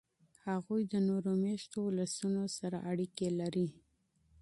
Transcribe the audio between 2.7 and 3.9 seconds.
روابط لري.